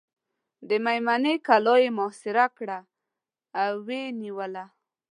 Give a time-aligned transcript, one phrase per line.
[0.67, 2.79] د مېمنې کلا یې محاصره کړه
[3.61, 4.65] او ویې نیوله.